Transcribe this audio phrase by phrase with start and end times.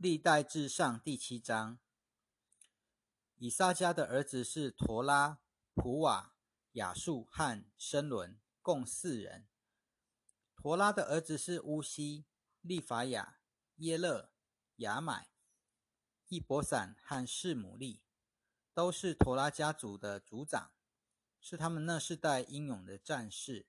[0.00, 1.78] 历代至上第七章，
[3.36, 5.40] 以撒家的儿子是陀拉、
[5.74, 6.34] 普瓦、
[6.72, 9.46] 亚述和申伦，共四人。
[10.56, 12.24] 陀拉的儿子是乌西、
[12.62, 13.40] 利法亚、
[13.76, 14.32] 耶勒、
[14.76, 15.28] 雅买、
[16.28, 18.00] 易伯散和士姆利，
[18.72, 20.70] 都是陀拉家族的族长，
[21.42, 23.66] 是他们那世代英勇的战士。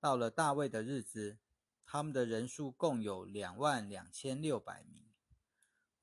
[0.00, 1.38] 到了大卫的日子，
[1.86, 5.03] 他们的人数共有两万两千六百名。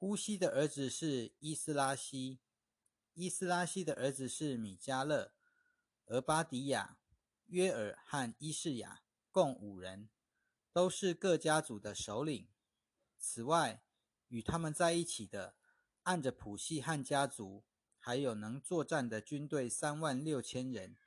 [0.01, 2.39] 乌西的儿子是伊斯拉希，
[3.13, 5.35] 伊斯拉希的儿子是米迦勒、
[6.07, 6.97] 俄巴迪亚、
[7.45, 10.09] 约尔和伊士雅，共五人，
[10.73, 12.49] 都是各家族的首领。
[13.19, 13.83] 此外，
[14.29, 15.55] 与他们在一起的，
[16.01, 17.63] 按着谱系和家族，
[17.99, 20.97] 还有能作战的军队三万六千人。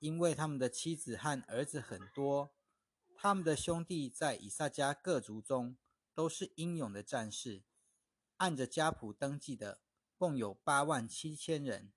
[0.00, 2.52] 因为他们的妻子和儿子很多，
[3.14, 5.76] 他们的兄弟在以撒家各族中
[6.12, 7.62] 都是英勇的战士。
[8.42, 9.80] 按着家谱登记的，
[10.16, 11.92] 共有八万七千人。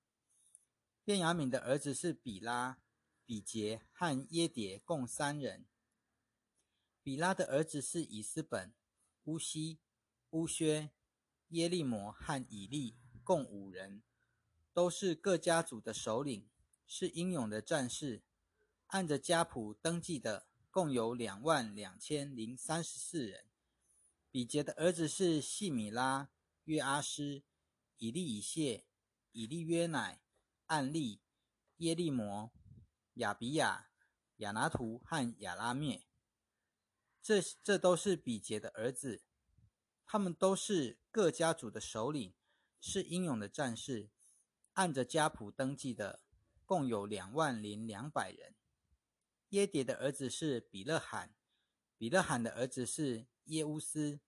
[1.03, 2.77] 便雅敏的儿子是比拉、
[3.25, 5.65] 比杰和耶迭，共三人。
[7.01, 8.75] 比拉的儿子是以斯本、
[9.23, 9.79] 乌西、
[10.29, 10.91] 乌薛、
[11.47, 14.03] 耶利摩和以利，共五人，
[14.71, 16.47] 都是各家族的首领，
[16.85, 18.21] 是英勇的战士。
[18.89, 23.45] 按着家谱登记的，共有两万两千零三十四人。
[24.29, 26.29] 比杰的儿子是细米拉。
[26.65, 27.43] 约阿斯、
[27.97, 28.85] 以利以谢、
[29.31, 30.21] 以利约乃、
[30.65, 31.21] 暗利、
[31.77, 32.51] 耶利摩、
[33.15, 33.89] 亚比亚、
[34.37, 36.05] 亚拿图和亚拉灭，
[37.21, 39.23] 这这都是比杰的儿子，
[40.05, 42.33] 他们都是各家族的首领，
[42.79, 44.11] 是英勇的战士。
[44.73, 46.21] 按着家谱登记的，
[46.65, 48.55] 共有两万零两百人。
[49.49, 51.33] 耶迭的儿子是比勒罕，
[51.97, 54.19] 比勒罕的儿子是耶乌斯、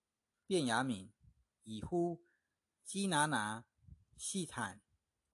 [0.45, 1.11] 便雅敏、
[1.63, 2.26] 以呼。
[2.87, 3.65] 基拿拿、
[4.15, 4.81] 细坦、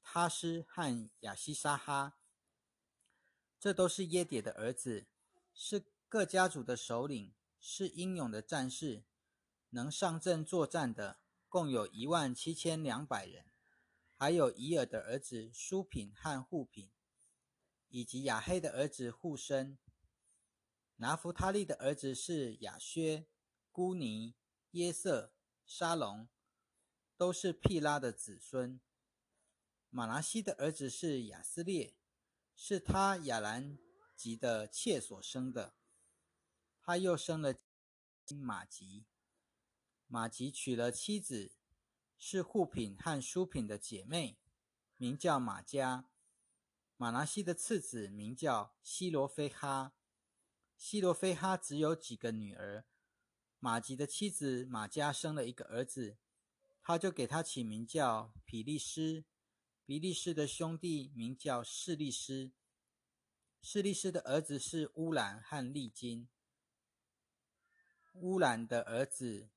[0.02, 2.18] 他斯和亚西沙哈，
[3.60, 5.06] 这都是耶迭的儿子，
[5.54, 9.04] 是各家族的首领，是英勇的战士，
[9.70, 13.46] 能上阵作战的共有一万七千两百人。
[14.16, 16.92] 还有以尔的儿子舒品和护品，
[17.90, 19.78] 以及亚黑的儿子护生。
[20.96, 23.28] 拿弗他利的儿子是亚薛、
[23.72, 24.34] 孤尼、
[24.72, 25.36] 耶瑟、
[25.68, 26.28] 沙龙。
[27.16, 28.80] 都是毗拉的子孙。
[29.90, 31.96] 马拿西的儿子是亚斯列，
[32.56, 33.78] 是他亚兰
[34.16, 35.76] 吉的妾所生的。
[36.82, 37.56] 他又生了
[38.42, 39.06] 马吉，
[40.08, 41.52] 马吉娶了妻子，
[42.18, 44.40] 是护品和书品的姐妹，
[44.98, 46.10] 名叫马加。
[46.98, 49.94] 马拿西的次子名叫希罗菲哈，
[50.76, 52.86] 希罗菲哈只有几个女儿。
[53.60, 56.18] 马吉的妻子马加生了一个儿子。
[56.86, 59.24] 他就给他起名叫比利斯，
[59.86, 62.52] 比利斯的兄弟名叫士利斯，
[63.62, 66.28] 士利斯的儿子是乌兰和利金，
[68.16, 69.50] 乌兰的儿子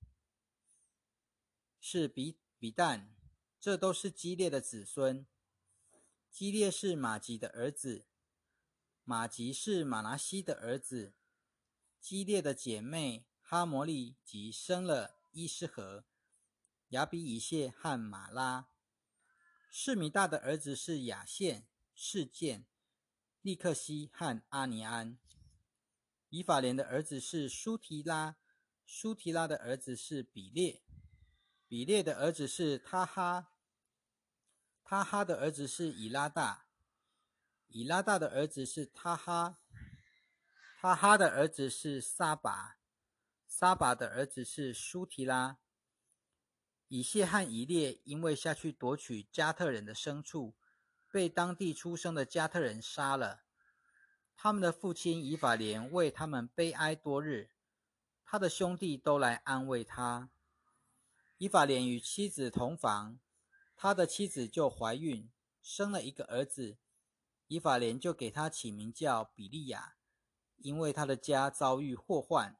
[1.80, 3.08] 是比比旦，
[3.58, 5.26] 这都是基列的子孙。
[6.30, 8.06] 基列是马吉的儿子，
[9.02, 11.14] 马吉是马拿西的儿子。
[12.00, 16.04] 基列的姐妹哈摩利吉生了伊斯和。
[16.90, 18.68] 雅比以谢和马拉，
[19.68, 21.66] 示米大的儿子是亚宪、
[21.96, 22.64] 示剑、
[23.42, 25.18] 利克西和阿尼安。
[26.28, 28.36] 以法莲的儿子是舒提拉，
[28.84, 30.84] 舒提拉的儿子是比列，
[31.66, 33.52] 比列的儿子是他哈，
[34.84, 36.68] 他哈的儿子是以拉大，
[37.66, 39.58] 以拉大的儿子是他哈，
[40.80, 42.78] 他哈的儿子是撒巴，
[43.48, 45.58] 撒巴的儿子是舒提拉。
[46.88, 50.54] 以谢和以列因为下去夺取加特人的牲畜，
[51.10, 53.40] 被当地出生的加特人杀了。
[54.36, 57.50] 他们的父亲以法莲为他们悲哀多日，
[58.24, 60.30] 他的兄弟都来安慰他。
[61.38, 63.18] 以法莲与妻子同房，
[63.74, 65.28] 他的妻子就怀孕，
[65.62, 66.76] 生了一个儿子。
[67.48, 69.96] 以法莲就给他起名叫比利亚，
[70.58, 72.56] 因为他的家遭遇祸患。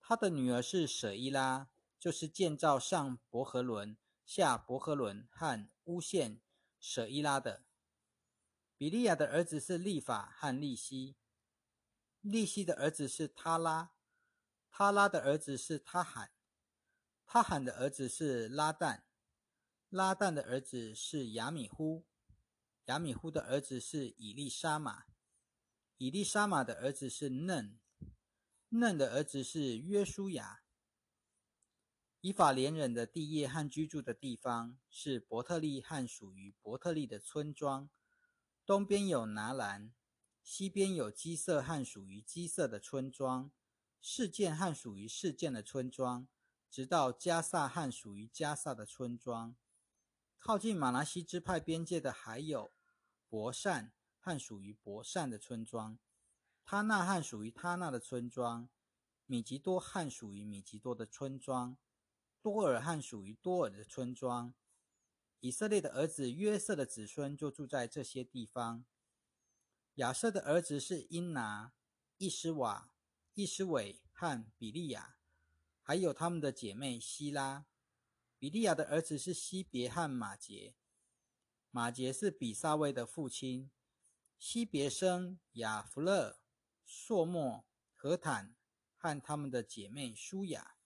[0.00, 1.68] 他的女儿是舍伊拉。
[1.98, 6.40] 就是建造上伯和伦、下伯和伦和乌县
[6.78, 7.64] 舍伊拉的。
[8.76, 11.16] 比利亚的儿子是利法和利希，
[12.20, 13.90] 利希的儿子是他拉，
[14.70, 16.30] 他拉的儿子是他罕，
[17.26, 19.02] 他罕的儿子是拉旦，
[19.88, 22.06] 拉旦的儿子是亚米呼，
[22.84, 25.06] 亚米呼的儿子是以利沙玛，
[25.96, 27.80] 以利沙玛的儿子是嫩，
[28.68, 30.62] 嫩的儿子是约书亚。
[32.20, 37.88] 以法莲人的地业和居住的地方是伯特利和属于伯特利的村庄，
[38.66, 39.92] 东边有拿兰，
[40.42, 43.52] 西边有基色和属于基色的村庄，
[44.00, 46.26] 事件和属于事件的村庄，
[46.68, 49.54] 直到加萨和属于加萨的村庄。
[50.40, 52.72] 靠近马拿西支派边界的还有
[53.28, 55.96] 伯善和属于伯善的村庄，
[56.64, 58.68] 他那和属于他那的村庄，
[59.26, 61.76] 米吉多和属于米吉多的村庄。
[62.40, 64.54] 多尔和属于多尔的村庄，
[65.40, 68.84] 以色列的儿子约瑟的子孙就住在这些地方。
[69.94, 71.72] 亚瑟的儿子是因拿、
[72.16, 72.92] 伊斯瓦、
[73.34, 75.16] 伊斯伟和比利亚，
[75.82, 77.66] 还有他们的姐妹希拉。
[78.38, 80.76] 比利亚的儿子是西别和马杰，
[81.72, 83.70] 马杰是比萨威的父亲。
[84.38, 86.38] 西别生亚弗勒、
[86.84, 88.54] 朔莫、何坦
[88.96, 90.77] 和他们的姐妹舒雅。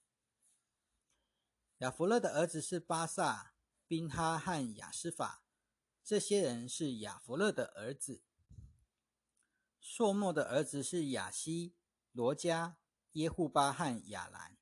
[1.83, 3.57] 亚弗勒的儿子是巴萨、
[3.89, 5.43] 宾哈和雅斯法，
[6.05, 8.23] 这些人是亚弗勒的儿子。
[9.81, 11.75] 朔莫的儿子是雅西、
[12.13, 12.77] 罗加、
[13.15, 14.57] 耶户巴和雅兰。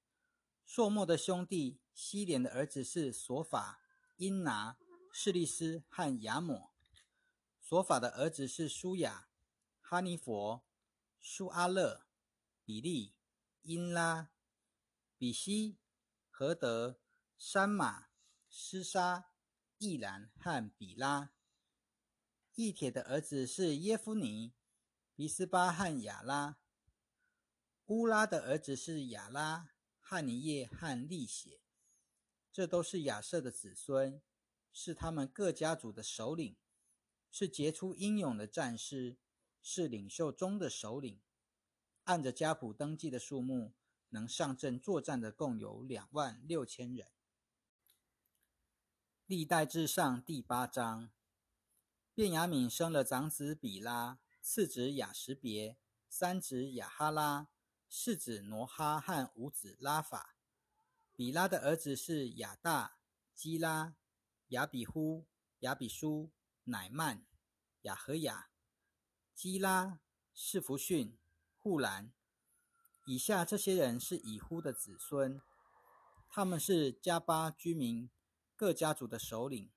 [0.65, 3.83] 朔莫的兄弟西连的儿子是索法、
[4.17, 4.79] 因拿、
[5.13, 6.73] 士利斯和亚抹。
[7.61, 9.29] 索法的儿子是舒雅、
[9.83, 10.65] 哈尼佛、
[11.21, 12.07] 舒阿勒、
[12.65, 13.13] 比利、
[13.61, 14.31] 因拉、
[15.19, 15.77] 比西、
[16.31, 16.99] 何德。
[17.43, 18.09] 山马、
[18.51, 19.31] 施沙、
[19.79, 21.33] 易兰和比拉。
[22.55, 24.53] 易铁的儿子是耶夫尼、
[25.15, 26.59] 比斯巴和亚拉。
[27.87, 31.63] 乌拉的儿子是亚拉、汉尼叶和利血。
[32.53, 34.21] 这都是亚瑟的子孙，
[34.71, 36.59] 是他们各家族的首领，
[37.31, 39.17] 是杰出英勇的战士，
[39.63, 41.23] 是领袖中的首领。
[42.05, 43.73] 按着家谱登记的数目，
[44.11, 47.09] 能上阵作战的共有两万六千人。
[49.31, 51.09] 历代至上第八章，
[52.17, 55.79] 卞雅敏生了长子比拉，次子雅什别，
[56.09, 57.47] 三子雅哈拉，
[57.89, 60.35] 四子挪哈和五子拉法。
[61.15, 62.97] 比拉的儿子是雅大、
[63.33, 63.95] 基拉、
[64.49, 65.25] 雅比呼、
[65.61, 66.33] 雅比舒、
[66.65, 67.25] 乃曼、
[67.83, 68.49] 雅和雅、
[69.33, 70.01] 基拉、
[70.35, 71.17] 士弗逊、
[71.57, 72.13] 护兰。
[73.07, 75.41] 以下这些人是以呼的子孙，
[76.29, 78.11] 他们是加巴居民。
[78.61, 79.71] 各家族的首领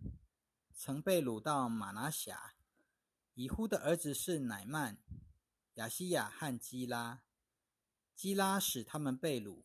[0.73, 2.53] 曾被掳到马拿辖。
[3.33, 4.97] 以呼的儿子是乃曼、
[5.75, 7.23] 亚西亚和基拉。
[8.13, 9.63] 基拉使他们被掳。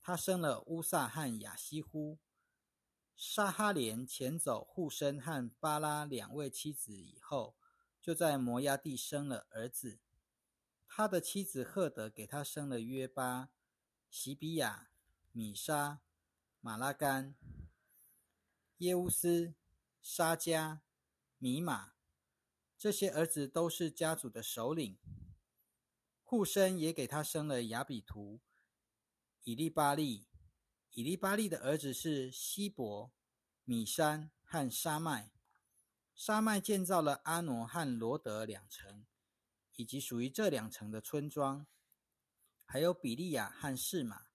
[0.00, 2.18] 他生了乌萨和亚西呼。
[3.14, 7.54] 沙哈连遣走护身和巴拉两位妻子以后，
[8.00, 10.00] 就在摩崖地生了儿子。
[10.88, 13.50] 他的妻子赫德给他生了约巴、
[14.08, 14.88] 席比亚、
[15.32, 16.00] 米沙、
[16.62, 17.34] 马拉干。
[18.82, 19.54] 耶乌斯、
[20.00, 20.82] 沙加、
[21.38, 21.92] 米马，
[22.76, 24.98] 这些儿子都是家族的首领。
[26.24, 28.40] 护生也给他生了亚比图、
[29.44, 30.26] 以利巴利。
[30.90, 33.12] 以利巴利的儿子是希伯、
[33.62, 35.30] 米山和沙麦。
[36.16, 39.06] 沙麦建造了阿挪和罗德两城，
[39.76, 41.68] 以及属于这两城的村庄，
[42.64, 44.31] 还有比利亚和士马。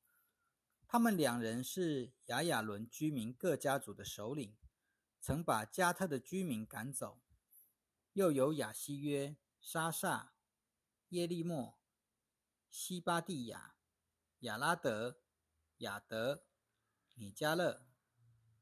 [0.89, 4.55] 他们两人是雅亚伦居民各家族的首领，
[5.19, 7.21] 曾把加特的居民赶走。
[8.13, 10.33] 又有雅西约、沙萨、
[11.09, 11.77] 耶利莫、
[12.69, 13.75] 西巴蒂亚、
[14.39, 15.19] 亚拉德、
[15.79, 16.45] 亚德、
[17.15, 17.85] 米加勒、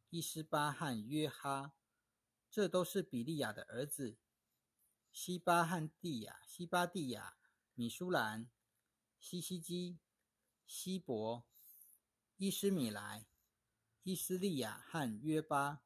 [0.10, 1.76] 伊斯巴汉约哈，
[2.50, 4.18] 这都是比利亚的儿子。
[5.12, 7.38] 西巴汉蒂亚、西巴蒂亚、
[7.76, 8.50] 米舒兰、
[9.20, 10.00] 西西基、
[10.66, 11.46] 西伯。
[12.38, 13.26] 伊斯米莱、
[14.04, 15.84] 伊斯利亚和约巴，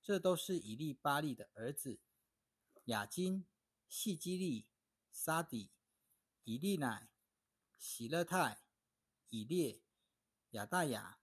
[0.00, 2.00] 这都是以利巴利的儿子。
[2.86, 3.46] 雅金、
[3.86, 4.66] 细基利、
[5.10, 5.70] 沙底、
[6.44, 7.10] 以利乃、
[7.76, 8.62] 喜勒泰、
[9.28, 9.82] 以列、
[10.52, 11.18] 亚大雅、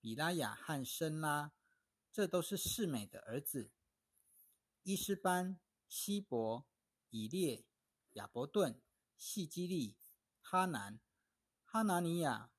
[0.00, 1.54] 比拉雅和申拉，
[2.12, 3.72] 这都是世美的儿子。
[4.82, 6.66] 伊斯班、希伯、
[7.08, 7.64] 以列、
[8.12, 8.82] 亚伯顿、
[9.16, 9.96] 细基利、
[10.42, 11.00] 哈南、
[11.64, 12.52] 哈拿尼亚、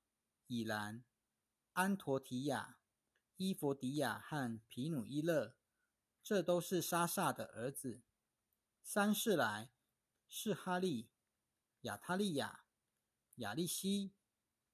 [0.47, 1.05] 以兰。
[1.79, 2.77] 安陀提亚、
[3.37, 5.55] 伊佛迪亚和皮努伊勒，
[6.21, 8.01] 这都是沙萨的儿子。
[8.83, 9.71] 三世来
[10.27, 11.07] 是哈利、
[11.83, 12.65] 亚他利亚、
[13.35, 14.11] 亚利西、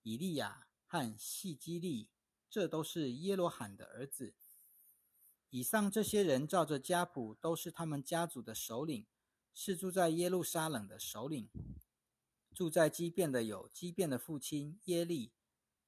[0.01, 2.09] 以利亚和细基利，
[2.50, 4.33] 这都是耶罗罕的儿子。
[5.51, 9.05] 以上这些人照着家谱，都是他们家族的首领，
[9.53, 11.51] 是住在耶路撒冷的首领。
[12.51, 15.33] 住在基变的有基变的父亲耶利。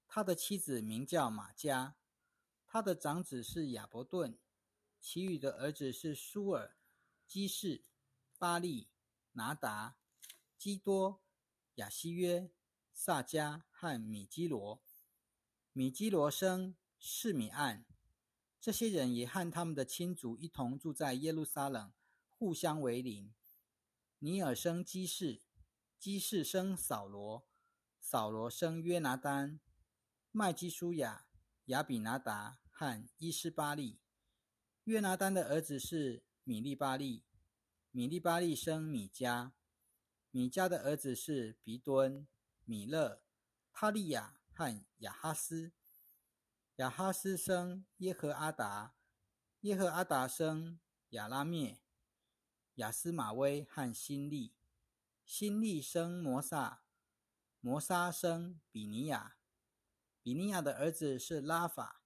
[0.07, 1.95] 他的妻子名叫玛加。
[2.65, 4.37] 他的长子是亚伯顿，
[4.99, 6.75] 其余的儿子是舒尔、
[7.25, 7.83] 基士、
[8.37, 8.89] 巴利、
[9.33, 9.97] 拿达、
[10.57, 11.21] 基多、
[11.75, 12.51] 亚西约、
[12.91, 14.81] 萨迦和米基罗。
[15.71, 17.85] 米基罗生示米暗。
[18.59, 21.93] 这些人也和他们的亲族一同住在耶路撒冷，
[22.37, 23.33] 互相为邻。
[24.19, 25.41] 尼尔生基士，
[25.97, 27.47] 基士生扫罗，
[28.01, 29.61] 扫罗生约拿丹、
[30.37, 31.25] 麦基舒亚、
[31.65, 33.99] 亚比拿达和伊斯巴利。
[34.83, 37.25] 约拿丹的儿子是米利巴利，
[37.89, 39.53] 米利巴利生米迦，
[40.29, 42.27] 米迦的儿子是比敦、
[42.65, 43.23] 米勒、
[43.73, 45.73] 他利亚和亚哈斯。
[46.75, 48.93] 亚哈斯生耶和阿达，
[49.61, 50.79] 耶和阿达生
[51.09, 51.81] 亚拉灭、
[52.75, 54.53] 亚斯马威和辛利，
[55.25, 56.83] 辛利生摩萨，
[57.59, 59.36] 摩沙生比尼亚，
[60.27, 62.01] 比尼亚的儿子是拉法，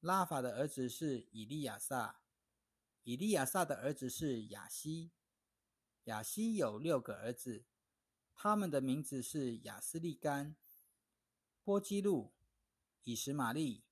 [0.00, 2.20] 拉法的儿子是以利亚撒，
[3.04, 5.12] 以利亚撒的儿子是亚西，
[6.06, 7.64] 亚西有六个儿子，
[8.34, 10.56] 他们的名字是亚斯利干、
[11.62, 12.34] 波基路、
[13.04, 13.84] 以实玛利。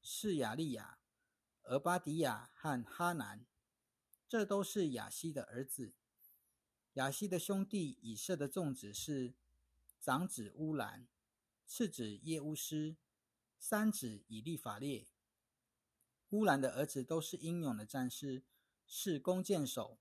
[0.00, 1.00] 是亚利亚、
[1.64, 3.44] 俄巴迪亚和哈南，
[4.28, 5.94] 这都是亚西的儿子。
[6.92, 9.34] 亚西的兄弟以色的众子是
[9.98, 11.08] 长子乌兰、
[11.70, 12.96] 次子耶乌斯、
[13.58, 15.06] 三子以利法列。
[16.30, 18.42] 乌兰的儿子都是英勇的战士，
[18.86, 19.98] 是弓箭手。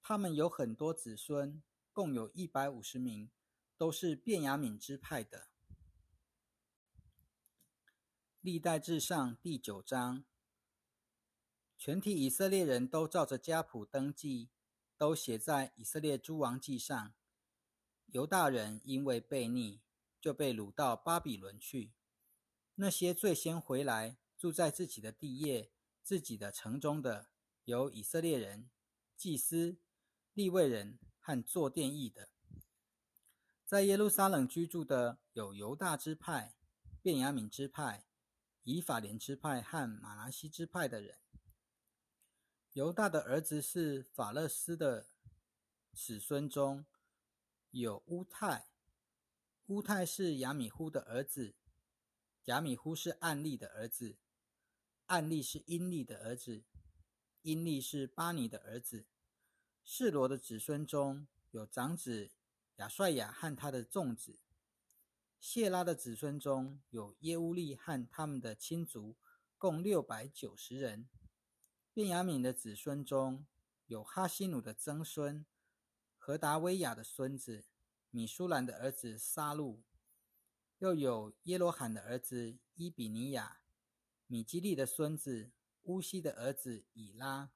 [0.00, 3.30] 他们有很多子孙，共有一百五十名，
[3.76, 5.48] 都是便雅悯支派的。
[8.40, 10.24] 历代至上第九章，
[11.76, 14.48] 全体以色列人都照着家谱登记，
[14.96, 17.12] 都写在以色列诸王记上。
[18.06, 19.82] 犹大人因为悖逆，
[20.22, 21.92] 就被掳到巴比伦去。
[22.76, 25.70] 那些最先回来住在自己的地业、
[26.02, 27.28] 自己的城中的，
[27.64, 28.70] 有以色列人、
[29.16, 29.76] 祭司、
[30.32, 32.30] 立位人和坐殿役的。
[33.66, 36.54] 在耶路撒冷居住的有犹大支派、
[37.02, 38.06] 便雅悯支派。
[38.64, 41.18] 以法莲支派和马拉西支派的人，
[42.74, 45.08] 犹大的儿子是法勒斯的
[45.92, 46.86] 子孙中
[47.72, 48.68] 有乌泰，
[49.72, 51.54] 乌泰是亚米呼的儿子，
[52.44, 54.18] 亚米呼是暗利的儿子，
[55.06, 56.62] 暗利是阴利的儿子，
[57.40, 59.06] 阴利是巴尼的儿子。
[59.82, 62.32] 示罗的子孙中有长子
[62.76, 64.40] 亚帅亚和他的众子。
[65.40, 69.16] 谢拉的子孙中有耶乌利和他们的亲族，
[69.56, 71.08] 共六百九十人。
[71.94, 73.46] 便雅悯的子孙中
[73.86, 75.46] 有哈希努的曾孙
[76.18, 77.64] 和达威亚的孙子
[78.14, 79.80] 米舒兰的儿子沙路，
[80.80, 83.62] 又有耶罗罕的儿子伊比尼亚、
[84.26, 85.50] 米基利的孙子
[85.84, 87.50] 乌西的儿子以拉，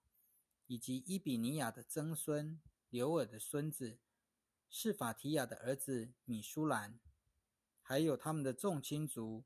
[0.66, 2.58] 以及伊比尼亚的曾孙
[2.88, 3.98] 刘尔的孙子
[4.70, 6.98] 是法提亚的儿子米舒兰。
[7.82, 9.44] 还有他们的众亲族，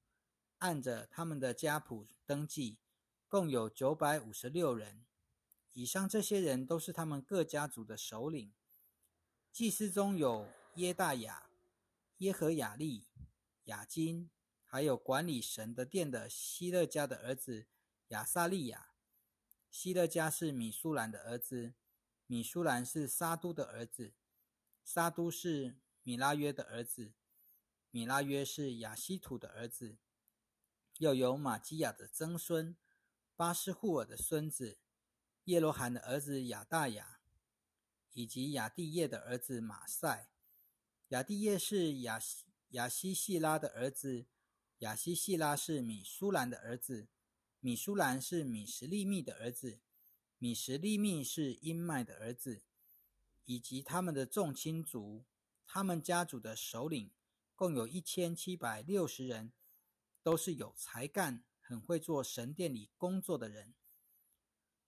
[0.58, 2.78] 按着他们的家谱登记，
[3.26, 5.04] 共有九百五十六人。
[5.72, 8.52] 以上这些人都是他们各家族的首领。
[9.50, 11.50] 祭司中有耶大雅、
[12.18, 13.08] 耶和雅利、
[13.64, 14.30] 雅金，
[14.64, 17.66] 还有管理神的殿的希勒家的儿子
[18.08, 18.94] 亚撒利亚。
[19.68, 21.74] 希勒家是米舒兰的儿子，
[22.26, 24.14] 米舒兰是沙都的儿子，
[24.84, 27.12] 沙都是米拉约的儿子。
[27.90, 29.98] 米拉约是亚西土的儿子，
[30.98, 32.76] 又有玛基亚的曾孙
[33.34, 34.78] 巴斯户尔的孙子
[35.44, 37.20] 耶罗罕的儿子亚大雅，
[38.12, 40.30] 以及亚蒂叶的儿子马赛。
[41.10, 44.26] 亚蒂叶是亚西亚西细拉的儿子，
[44.78, 47.08] 亚西细拉是米舒兰的儿子，
[47.58, 49.80] 米舒兰是米什利密的儿子，
[50.38, 52.62] 米什利密是阴麦的儿子，
[53.44, 55.24] 以及他们的众亲族，
[55.66, 57.10] 他们家族的首领。
[57.56, 59.52] 共有一千七百六十人，
[60.22, 63.74] 都是有才干、很会做神殿里工作的人。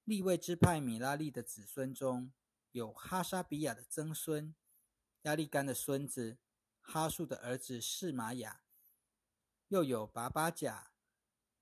[0.05, 2.33] 立位支派米拉利的子孙中
[2.71, 4.55] 有哈沙比亚的曾孙
[5.23, 6.39] 亚利干的孙子
[6.81, 8.65] 哈树的儿子示玛雅，
[9.69, 10.91] 又有拔巴甲、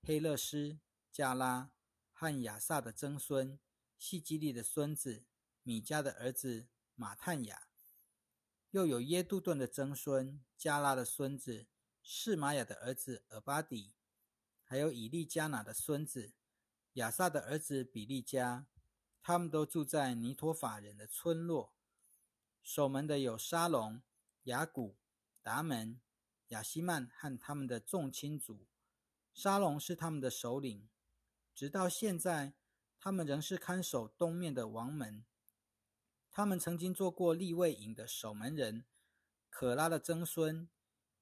[0.01, 0.79] 黑勒斯、
[1.11, 1.71] 加拉
[2.11, 3.59] 和亚萨的曾孙
[3.99, 5.25] 细基利的孙子
[5.61, 7.67] 米迦的儿子马探雅。
[8.71, 11.67] 又有耶杜顿的曾孙加拉的孙子
[12.01, 13.93] 示玛雅的儿子尔巴底，
[14.63, 16.33] 还有以利加拿的孙子
[16.93, 18.65] 亚萨的儿子比利加，
[19.21, 21.75] 他们都住在尼托法人的村落。
[22.63, 24.01] 守门的有沙龙、
[24.43, 24.95] 雅古、
[25.41, 25.99] 达门、
[26.49, 28.67] 亚希曼和他们的众亲族。
[29.33, 30.89] 沙龙是他们的首领，
[31.55, 32.53] 直到现在，
[32.99, 35.25] 他们仍是看守东面的王门。
[36.29, 38.85] 他们曾经做过立位营的守门人。
[39.49, 40.69] 可拉的曾孙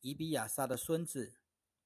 [0.01, 1.33] 伊比亚撒的孙子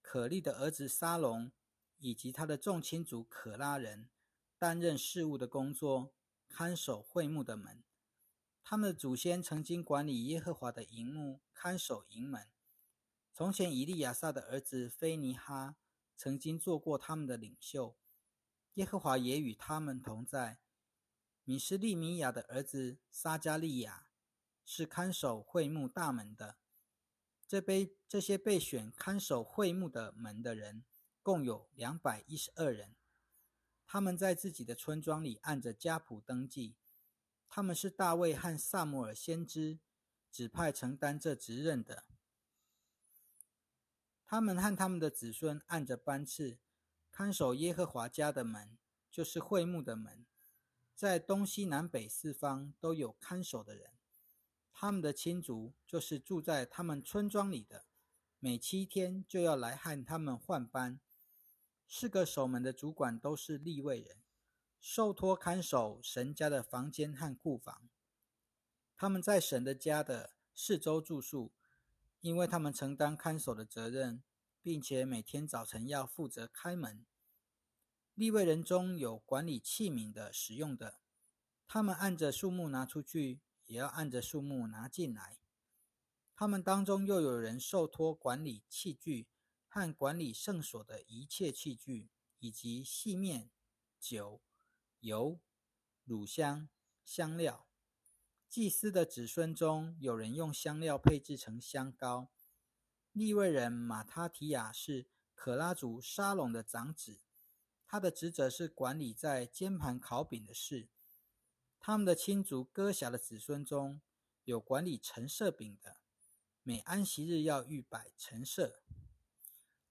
[0.01, 1.51] 可利的儿子沙龙，
[2.00, 4.10] 以及他的众亲族可拉人，
[4.57, 6.13] 担任事务的工作，
[6.50, 7.81] 看守会幕的门。
[8.63, 12.48] 他们的祖先曾经管理耶和华的营幕，看守营门。
[13.34, 15.75] 从前，以利亚撒的儿子菲尼哈
[16.15, 17.96] 曾经做过他们的领袖。
[18.75, 20.60] 耶和华也与他们同在。
[21.43, 24.08] 米斯利米亚的儿子撒加利亚。
[24.65, 26.55] 是看守会幕大门的。
[27.46, 30.86] 这被这些被选看守会幕的门的人，
[31.22, 32.96] 共有两百一十二人。
[33.86, 36.77] 他们在自己的村庄里按着家谱登记。
[37.55, 39.77] 他们是大卫和萨姆尔先知
[40.31, 42.03] 指派承担这职任的。
[44.25, 46.57] 他们和他们的子孙按着班次
[47.12, 48.75] 看守耶和华家的门，
[49.12, 50.25] 就是会幕的门，
[50.95, 53.91] 在东西南北四方都有看守的人。
[54.72, 57.86] 他们的亲族就是住在他们村庄里的，
[58.39, 61.00] 每七天就要来和他们换班。
[61.88, 64.23] 四个守门的主管都是立位人，
[64.86, 67.90] 受托看守神家的房间和库房。
[68.98, 71.54] 他们在神的家的四周住宿，
[72.20, 74.22] 因为他们承担看守的责任，
[74.62, 77.06] 并且每天早晨要负责开门。
[78.13, 81.00] 立位人中有管理器皿的使用的，
[81.66, 83.40] 他们按着数目拿出去。
[83.66, 85.38] 也要按着数目拿进来。
[86.36, 89.30] 他们当中又有人受托管理器具
[89.70, 92.10] 和管理圣所的一切器具，
[92.40, 93.50] 以及细面、
[94.02, 94.42] 酒、
[95.03, 95.39] 油、
[96.05, 96.69] 乳香、
[97.03, 97.67] 香料。
[98.50, 102.29] 祭司的子孙中有人用香料配制成香膏。
[103.12, 107.19] 利未人马他提亚是可拉族沙龙的长子，
[107.86, 110.87] 他的职责是管理在煎盘烤饼的事。
[111.79, 114.01] 他们的亲族哥辖的子孙中
[114.46, 115.98] 有管理陈设饼的，
[116.63, 118.81] 每安息日要预摆陈设。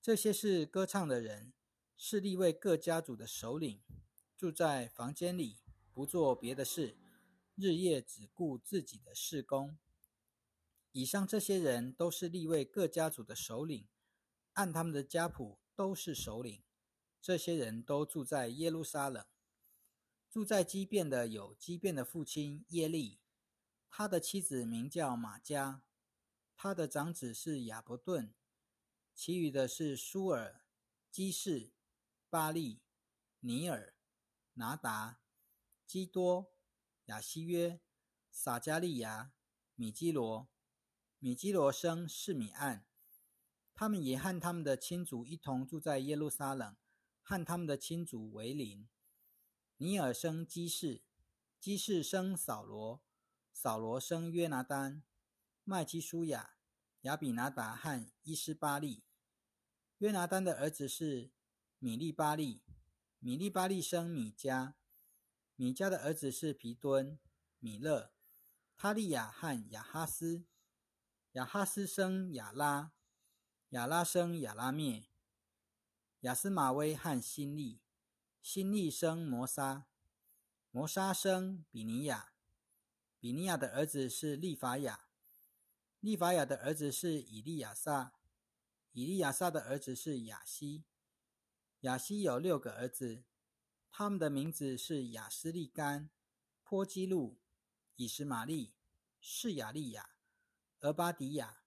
[0.01, 1.53] 这些是歌唱的人，
[1.97, 3.83] 是立位各家族的首领，
[4.43, 5.61] 住在房间里，
[5.93, 6.99] 不做别的事，
[7.55, 9.79] 日夜只顾自己的事工。
[10.91, 13.87] 以上这些人都是立位各家族的首领，
[14.55, 16.61] 按他们的家谱都是首领。
[17.21, 19.25] 这些人都住在耶路撒冷。
[20.29, 23.21] 住在基变的有基变的父亲耶利，
[23.89, 25.85] 他的妻子名叫马加，
[26.57, 28.35] 他的长子是亚伯顿，
[29.15, 30.65] 其余的是舒尔、
[31.13, 31.71] 基士、
[32.29, 32.81] 巴利、
[33.39, 33.92] 尼尔、
[34.55, 35.21] 拿达、
[35.87, 36.53] 基多、
[37.07, 37.81] 亚西约、
[38.31, 39.33] 撒加利亚、
[39.75, 40.49] 米基罗。
[41.19, 42.85] 米基罗生是米暗，
[43.73, 46.77] 他们也和他们的亲族一同住在耶路撒冷，
[47.23, 48.89] 和他们的亲族为邻。
[49.77, 51.03] 尼尔生基士，
[51.59, 53.01] 基士生扫罗，
[53.53, 55.03] 扫罗生约拿丹、
[55.65, 56.57] 麦基舒雅、
[57.03, 59.05] 亚比拿达和伊斯巴利。
[59.99, 61.31] 约拿丹的儿子是
[61.79, 62.63] 米利巴利，
[63.25, 64.75] 米利巴利生米迦，
[65.55, 67.21] 米迦的儿子是皮敦、
[67.61, 68.13] 米勒、
[68.77, 70.45] 他利亚和亚哈斯。
[71.35, 72.91] 亚哈斯生亚拉，
[73.69, 75.09] 亚拉生亚拉灭，
[76.23, 77.81] 亚斯马威和辛利。
[78.43, 79.87] 新利生摩沙，
[80.73, 82.33] 摩沙生比尼亚，
[83.21, 85.07] 比尼亚的儿子是利法亚，
[86.01, 88.15] 利法亚的儿子是以利亚撒，
[88.91, 90.83] 以利亚撒的儿子是亚西，
[91.83, 93.25] 雅西有六个儿子，
[93.91, 96.11] 他们的名字是雅斯利干、
[96.63, 97.41] 坡基路、
[97.97, 98.73] 以实玛利、
[99.21, 100.11] 释雅利亚、
[100.83, 101.65] 俄巴迪亚、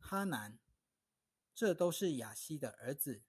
[0.00, 0.58] 哈南，
[1.54, 3.22] 这都是雅西的儿子。